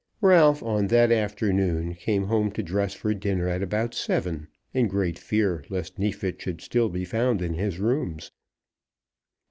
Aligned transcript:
Ralph 0.19 0.63
on 0.63 0.87
that 0.87 1.11
afternoon 1.11 1.93
came 1.93 2.23
home 2.23 2.49
to 2.53 2.63
dress 2.63 2.95
for 2.95 3.13
dinner 3.13 3.47
at 3.47 3.61
about 3.61 3.93
seven, 3.93 4.47
in 4.73 4.87
great 4.87 5.19
fear 5.19 5.63
lest 5.69 5.99
Neefit 5.99 6.41
should 6.41 6.59
still 6.59 6.89
be 6.89 7.05
found 7.05 7.39
in 7.39 7.53
his 7.53 7.77
rooms. 7.77 8.31